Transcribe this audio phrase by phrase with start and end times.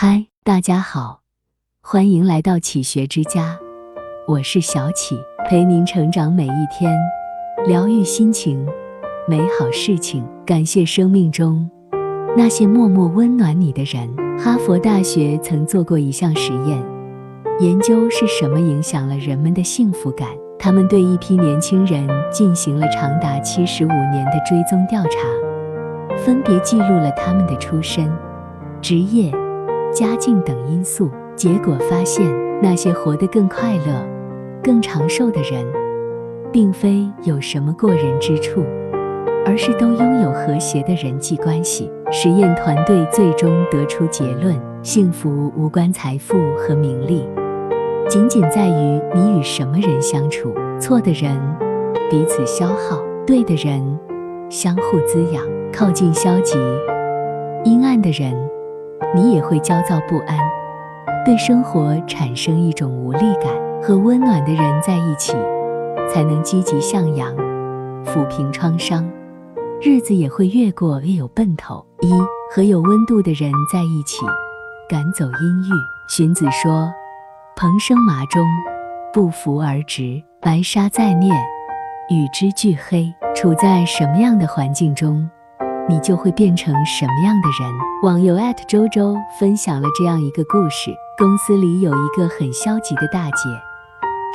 [0.00, 1.22] 嗨，大家好，
[1.82, 3.58] 欢迎来到启学之家，
[4.28, 6.96] 我是小启，陪您成长每一天，
[7.66, 8.64] 疗愈心情，
[9.26, 11.68] 美好事情，感谢生命中
[12.36, 14.08] 那些默默温暖你的人。
[14.38, 16.80] 哈佛大学曾做过一项实验，
[17.58, 20.28] 研究是什么影响了人们的幸福感。
[20.60, 28.08] 他们对一批年轻人进行了长达七十五年的追踪调查，分别记录了他们的出身、
[28.80, 29.32] 职业。
[29.92, 32.26] 家境等因素，结果发现，
[32.62, 34.06] 那些活得更快乐、
[34.62, 35.64] 更长寿的人，
[36.52, 38.64] 并非有什么过人之处，
[39.44, 41.90] 而是都拥有和谐的人际关系。
[42.10, 47.26] 实验团队最终得出结论：幸福无关财富和名利，
[48.08, 50.52] 仅仅在于你与什么人相处。
[50.80, 51.36] 错的人
[52.10, 53.82] 彼此消耗，对的人
[54.48, 55.42] 相互滋养。
[55.70, 56.58] 靠近消极、
[57.62, 58.34] 阴暗的人。
[59.14, 60.38] 你也会焦躁不安，
[61.24, 63.52] 对生活产生一种无力感。
[63.80, 65.32] 和温暖的人在一起，
[66.12, 67.32] 才能积极向阳，
[68.04, 69.08] 抚平创伤，
[69.80, 71.86] 日子也会越过越有奔头。
[72.00, 72.12] 一
[72.50, 74.26] 和有温度的人在一起，
[74.88, 75.72] 赶走阴郁。
[76.08, 76.92] 荀子说
[77.54, 78.44] ：“蓬生麻中，
[79.12, 81.32] 不服而直；白沙在涅，
[82.10, 85.30] 与之俱黑。”处在什么样的环境中？
[85.88, 87.72] 你就会变成什么样的人？
[88.02, 88.36] 网友
[88.68, 93.48] 周周分享了这样一个故事：公司里有一个很消极的大姐，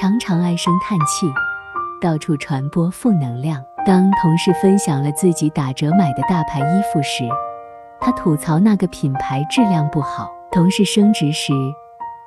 [0.00, 1.26] 常常唉声叹气，
[2.00, 3.60] 到处传播负能量。
[3.84, 7.24] 当同事分享了自己打折买的大牌衣服时，
[7.98, 10.30] 她吐槽那个品牌质量不好。
[10.52, 11.52] 同事升职时，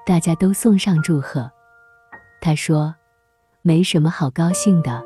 [0.06, 1.50] 大家都送上祝贺，
[2.42, 2.96] 她说
[3.64, 5.02] ：“没什么好高兴的，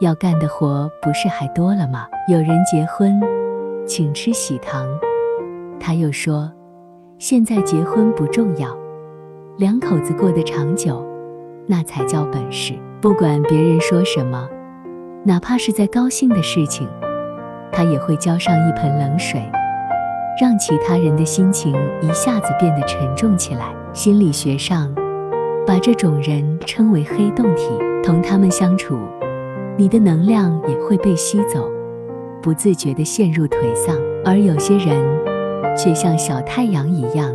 [0.00, 3.20] 要干的活不是还多了吗？”有人结婚。
[3.86, 4.86] 请吃喜糖。
[5.80, 6.50] 他又说
[7.18, 8.68] ：“现在结婚不重要，
[9.58, 11.04] 两口子过得长久，
[11.66, 12.74] 那才叫本事。
[13.00, 14.48] 不管别人说什么，
[15.24, 16.88] 哪怕是在高兴的事情，
[17.72, 19.42] 他也会浇上一盆冷水，
[20.40, 23.74] 让其他人的心情一下子变得沉重起来。
[23.92, 24.94] 心理学上，
[25.66, 27.68] 把这种人称为黑洞体。
[28.04, 28.98] 同他们相处，
[29.76, 31.68] 你的能量也会被吸走。”
[32.42, 34.96] 不自觉地陷入颓丧，而有些人
[35.76, 37.32] 却像小太阳一样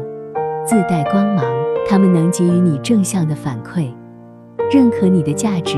[0.66, 1.46] 自带光芒，
[1.88, 3.90] 他们能给予你正向的反馈，
[4.70, 5.78] 认可你的价值，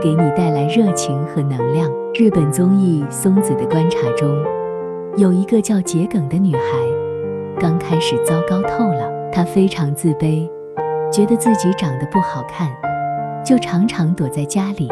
[0.00, 1.90] 给你带来热情和能量。
[2.14, 4.28] 日本综艺《松子的观察》中，
[5.16, 6.62] 有一个叫桔梗的女孩，
[7.58, 10.48] 刚开始糟糕透了，她非常自卑，
[11.10, 12.70] 觉得自己长得不好看，
[13.44, 14.88] 就常常躲在家里，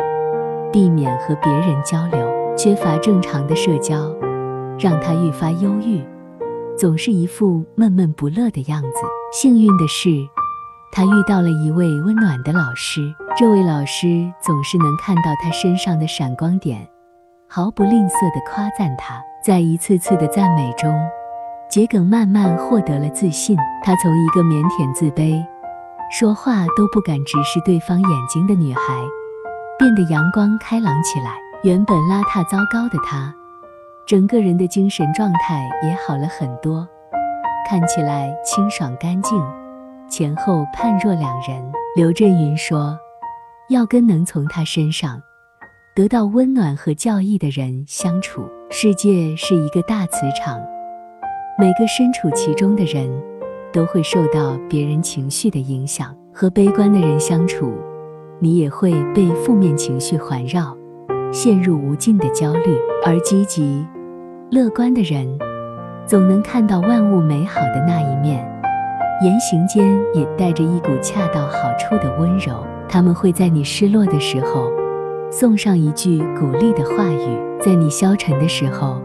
[0.73, 2.32] 避免和别人交流。
[2.63, 3.97] 缺乏正常的社交，
[4.79, 6.01] 让他愈发忧郁，
[6.79, 8.89] 总是一副闷闷不乐的样子。
[9.33, 10.09] 幸运的是，
[10.93, 13.01] 他遇到了一位温暖的老师。
[13.37, 16.89] 这位老师总是能看到他身上的闪光点，
[17.49, 19.21] 毫不吝啬地夸赞他。
[19.45, 20.89] 在一次次的赞美中，
[21.69, 23.57] 桔梗慢慢获得了自信。
[23.83, 25.45] 他从一个腼腆自卑、
[26.13, 28.81] 说话都不敢直视对方眼睛的女孩，
[29.81, 31.43] 变得阳光开朗起来。
[31.65, 33.33] 原本邋遢糟糕的他，
[34.05, 36.85] 整个人的精神状态也好了很多，
[37.69, 39.41] 看起来清爽干净，
[40.09, 41.63] 前后判若两人。
[41.95, 42.99] 刘震云说
[43.71, 45.23] ：“要跟能从他身上
[45.95, 48.43] 得到温暖和教益的人相处。
[48.69, 50.61] 世界是一个大磁场，
[51.57, 53.09] 每个身处其中的人
[53.73, 56.13] 都会受到别人情绪的影响。
[56.35, 57.73] 和悲观的人相处，
[58.41, 60.77] 你也会被负面情绪环绕。”
[61.33, 63.87] 陷入无尽的焦虑，而积极、
[64.51, 65.27] 乐观的人
[66.07, 68.47] 总能看到万物美好的那一面，
[69.25, 72.63] 言行间也带着一股恰到好处的温柔。
[72.87, 74.71] 他们会在你失落的时候
[75.31, 79.01] 送上一句鼓励的话语，在你消沉的时候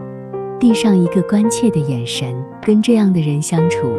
[0.60, 2.34] 递上一个关切的眼神。
[2.60, 3.90] 跟这样的人相处，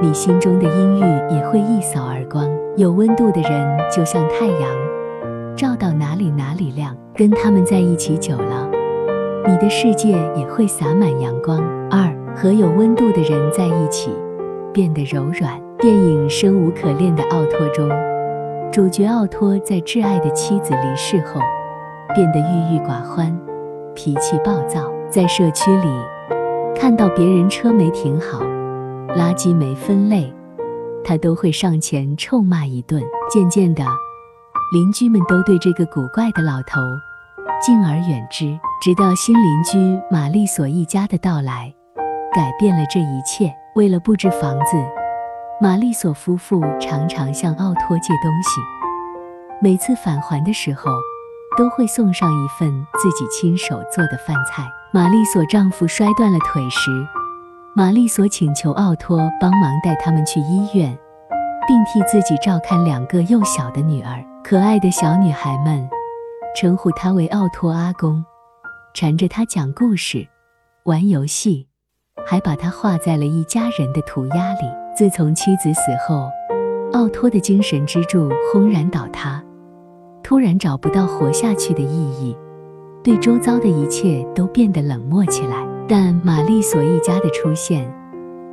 [0.00, 2.48] 你心中的阴郁也会一扫而光。
[2.78, 4.90] 有温度的人就像太阳。
[5.54, 8.66] 照到哪里哪里亮，跟他们在一起久了，
[9.46, 11.62] 你的世界也会洒满阳光。
[11.90, 14.10] 二和有温度的人在一起，
[14.72, 15.60] 变得柔软。
[15.78, 17.86] 电影《生无可恋的奥托》中，
[18.72, 21.42] 主角奥托在挚爱的妻子离世后，
[22.14, 23.38] 变得郁郁寡欢，
[23.94, 24.90] 脾气暴躁。
[25.10, 25.88] 在社区里，
[26.74, 28.42] 看到别人车没停好，
[29.14, 30.32] 垃圾没分类，
[31.04, 33.02] 他都会上前臭骂一顿。
[33.30, 33.84] 渐渐的。
[34.72, 36.80] 邻居们都对这个古怪的老头
[37.60, 41.70] 敬而远之，直到新邻居玛丽索一家的到来，
[42.34, 43.54] 改变了这一切。
[43.76, 44.76] 为了布置房子，
[45.60, 48.60] 玛丽索夫妇常常向奥托借东西，
[49.60, 50.90] 每次返还的时候，
[51.58, 54.66] 都会送上一份自己亲手做的饭菜。
[54.90, 56.90] 玛丽索丈夫摔断了腿时，
[57.76, 60.98] 玛丽索请求奥托帮忙带他们去医院，
[61.68, 64.24] 并替自己照看两个幼小的女儿。
[64.42, 65.86] 可爱的小女孩们
[66.54, 68.24] 称呼他为奥托阿公，
[68.92, 70.26] 缠着他讲故事、
[70.84, 71.66] 玩游戏，
[72.26, 74.60] 还把他画在了一家人的涂鸦里。
[74.96, 76.28] 自从妻子死后，
[76.92, 79.42] 奥托的精神支柱轰然倒塌，
[80.22, 81.86] 突然找不到活下去的意
[82.20, 82.36] 义，
[83.02, 85.66] 对周遭的一切都变得冷漠起来。
[85.88, 87.88] 但玛丽索一家的出现，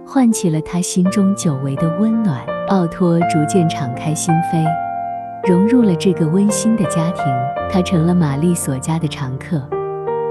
[0.05, 2.45] 唤起了他心中久违的温暖。
[2.67, 4.65] 奥托逐渐敞开心扉，
[5.45, 7.23] 融入了这个温馨的家庭。
[7.69, 9.61] 他成了玛丽索家的常客，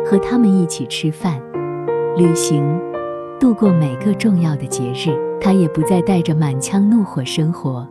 [0.05, 1.39] 和他们一起吃饭、
[2.17, 2.65] 旅行，
[3.39, 5.15] 度过每个重要的节日。
[5.41, 7.87] 他也不再带着满腔怒火生活，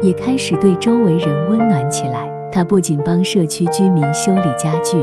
[0.00, 2.28] 也开始对周围人温暖起来。
[2.50, 4.96] 他不仅帮社区居民修理家具，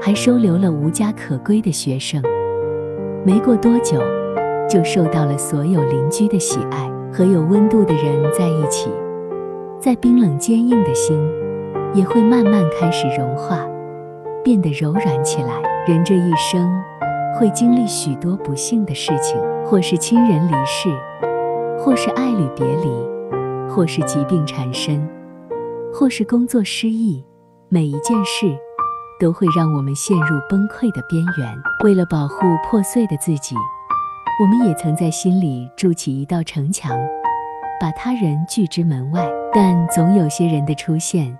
[0.00, 2.20] 还收留了无家可归的学生。
[3.24, 4.02] 没过多久，
[4.68, 6.90] 就受到了所有邻居的喜爱。
[7.14, 8.88] 和有温度的人在一起，
[9.82, 11.20] 再冰冷坚硬的心，
[11.92, 13.58] 也会慢慢开始融化，
[14.44, 15.60] 变得柔软起来。
[15.88, 16.72] 人这一生，
[17.34, 19.36] 会经历许多不幸的事情，
[19.66, 20.88] 或是亲人离世，
[21.80, 25.04] 或是爱侣别离，或是疾病缠身，
[25.92, 27.24] 或是工作失意。
[27.68, 28.56] 每一件事，
[29.18, 31.58] 都会让我们陷入崩溃的边缘。
[31.82, 32.36] 为了保护
[32.70, 33.56] 破碎的自己。
[34.40, 36.96] 我们也曾在心里筑起一道城墙，
[37.82, 39.28] 把他人拒之门外。
[39.52, 41.36] 但总有些人的出现，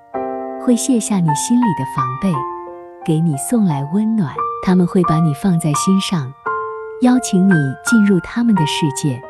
[0.61, 2.33] 会卸下你心里的防备，
[3.07, 4.35] 给你送来温暖。
[4.67, 6.35] 他们会把你放在心上，
[7.03, 7.55] 邀请你
[7.85, 9.23] 进入他们的世界，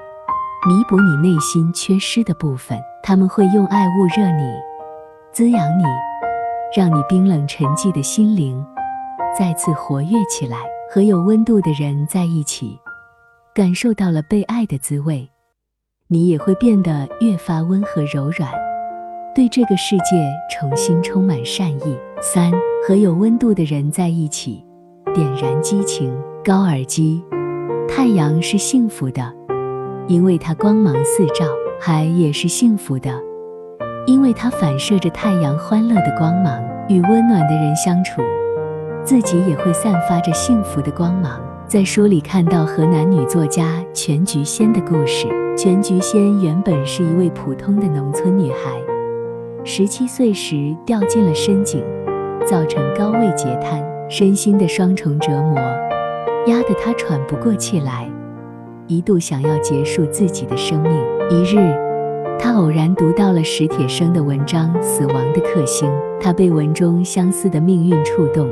[0.66, 2.78] 弥补你内心缺失的部分。
[3.02, 4.54] 他们会用爱捂热你，
[5.32, 5.84] 滋养你，
[6.74, 8.64] 让你冰冷沉寂的心灵
[9.38, 10.56] 再次活跃起来。
[10.94, 12.78] 和有温度的人在一起。
[13.54, 15.30] 感受到了被爱的滋味，
[16.12, 18.52] 你也会变得越发温和柔软，
[19.34, 21.98] 对这个世界重新充满善意。
[22.20, 22.52] 三
[22.86, 24.62] 和有温度的人在一起，
[25.14, 26.14] 点燃激情。
[26.44, 27.24] 高尔基，
[27.88, 29.32] 太阳是幸福的，
[30.06, 31.46] 因为它光芒四照；
[31.80, 33.10] 海也是幸福的，
[34.06, 36.62] 因为它反射着太阳欢乐的光芒。
[36.90, 38.20] 与温暖的人相处，
[39.02, 41.40] 自己也会散发着幸福的光芒。
[41.66, 45.26] 在书里看到河南女作家全菊仙的故事。
[45.54, 48.80] 全菊仙原本是一位普通的农村女孩，
[49.64, 51.84] 十七岁时掉进了深井，
[52.46, 55.56] 造成高位截瘫，身心的双重折磨
[56.46, 58.10] 压得她喘不过气来，
[58.86, 60.92] 一度想要结束自己的生命。
[61.30, 61.58] 一日，
[62.38, 65.88] 她偶然读到了史铁生的文章《死亡的克星》，
[66.18, 68.48] 她被文中相似的命运触动。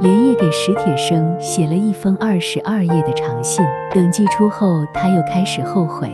[0.00, 3.64] 连夜给史铁生写了一封二十二页的长信。
[3.92, 6.10] 等寄出后，他又开始后悔，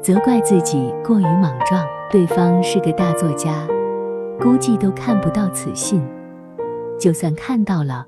[0.00, 1.84] 责怪自己过于莽撞。
[2.10, 3.52] 对方是个大作家，
[4.40, 6.02] 估计都看不到此信。
[6.98, 8.04] 就算看到了，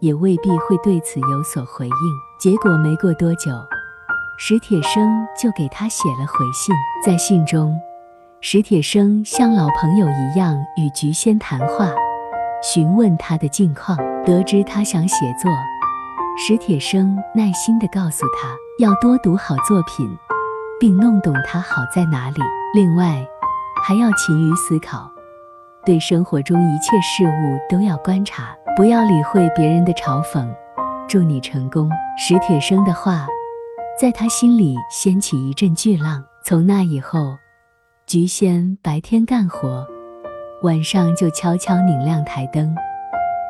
[0.00, 1.92] 也未必会对此有所回应。
[2.38, 3.50] 结果没过多久，
[4.38, 6.74] 史铁生就给他写了回信。
[7.04, 7.74] 在信中，
[8.40, 11.90] 史铁生像老朋友一样与菊仙谈话。
[12.62, 15.50] 询问他的近况，得知他想写作，
[16.36, 20.08] 史铁生耐心地告诉他要多读好作品，
[20.80, 22.40] 并弄懂它好在哪里。
[22.74, 23.26] 另外，
[23.84, 25.10] 还要勤于思考，
[25.84, 30.48] 对生活中一切事物都要观察，不要理会别人的嘲讽。
[31.08, 31.88] 祝你成功！
[32.18, 33.26] 史铁生的话
[34.00, 36.24] 在他心里掀起一阵巨浪。
[36.42, 37.36] 从那以后，
[38.06, 39.86] 菊仙白天干活。
[40.62, 42.74] 晚上就悄悄拧亮台灯，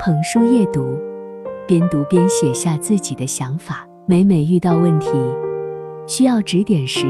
[0.05, 0.99] 捧书夜读，
[1.65, 3.87] 边读边写下自己的想法。
[4.07, 5.13] 每每遇到问题
[6.09, 7.07] 需要指点时，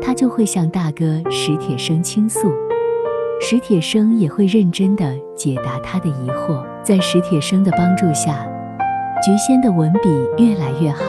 [0.00, 2.48] 他就会向大哥史铁生倾诉，
[3.40, 6.64] 史铁生也会认真地解答他的疑惑。
[6.84, 8.46] 在史铁生的帮助下，
[9.20, 10.08] 菊仙的文笔
[10.38, 11.02] 越来越好，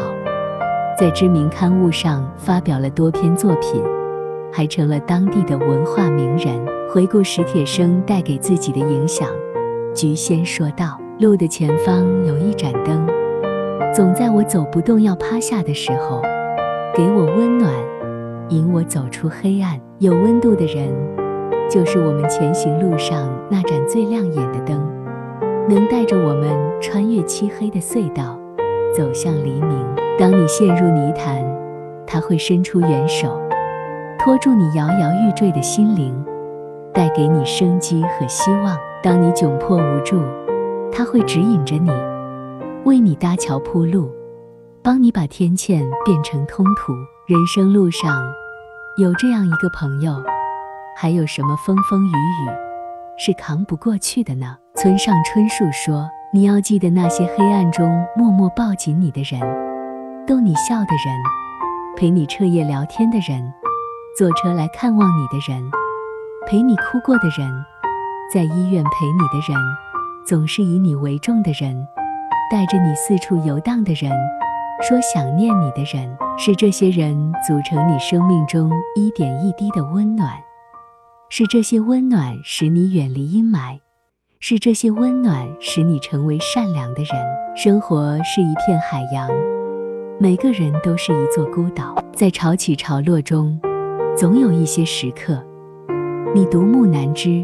[0.97, 3.83] 在知名刊物上发表了多篇作品，
[4.51, 6.78] 还成了当地的文化名人。
[6.91, 9.29] 回顾史铁生带给自己的影响，
[9.93, 13.05] 菊仙说道：“路的前方有一盏灯，
[13.93, 16.19] 总在我走不动要趴下的时候，
[16.95, 17.71] 给我温暖，
[18.49, 19.79] 引我走出黑暗。
[19.99, 20.91] 有温度的人，
[21.69, 24.81] 就是我们前行路上那盏最亮眼的灯，
[25.69, 26.49] 能带着我们
[26.81, 28.35] 穿越漆黑的隧道，
[28.95, 29.85] 走向黎明。
[30.17, 31.45] 当你陷入泥潭，
[32.07, 33.39] 他会伸出援手。”
[34.17, 36.13] 拖住你摇摇欲坠的心灵，
[36.99, 38.77] 带给你生机和希望。
[39.01, 40.21] 当你窘迫无助，
[40.91, 41.89] 他会指引着你，
[42.83, 44.11] 为你搭桥铺路，
[44.83, 46.91] 帮你把天堑变成通途。
[47.25, 48.21] 人生路上
[48.97, 50.21] 有这样一个朋友，
[50.97, 52.49] 还有什么风风雨雨
[53.17, 54.57] 是扛不过去的呢？
[54.75, 59.39] 村上春树说：“你要记得那些黑暗中默默抱紧你的人，
[60.27, 61.15] 逗你笑的人，
[61.95, 63.53] 陪你彻夜聊天的人，
[64.17, 65.63] 坐车来看望你的人，
[66.49, 67.47] 陪你哭过的人。”
[68.33, 69.59] 在医院陪你的人，
[70.25, 71.87] 总是以你为重的人，
[72.51, 74.11] 带着你四处游荡的人，
[74.81, 80.31] 说想念你的人，是这些人组成你生命中一点一滴的温暖，
[81.29, 83.79] 是这些温暖使你远离阴霾，
[84.39, 87.09] 是这些温暖使你成为善良的人。
[87.55, 89.27] 生活是一片海洋，
[90.19, 93.59] 每个人都是一座孤岛，在潮起潮落中，
[94.15, 95.43] 总有一些时刻，
[96.35, 97.43] 你独木难支。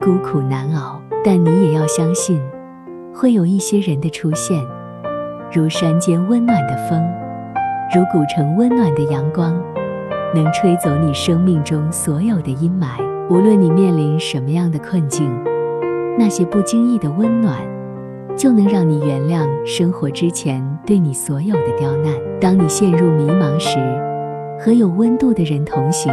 [0.00, 2.40] 孤苦难熬，但你也要相信，
[3.14, 4.62] 会有一些人的出现，
[5.52, 7.02] 如山间温暖的风，
[7.94, 9.54] 如古城温暖的阳光，
[10.34, 13.02] 能吹走你生命中所有的阴霾。
[13.30, 15.30] 无论你面临什么样的困境，
[16.18, 17.58] 那些不经意的温暖，
[18.36, 22.12] 就能让你原谅生活之前对你所有的刁难。
[22.40, 23.78] 当你陷入迷茫时，
[24.58, 26.12] 和有温度的人同行，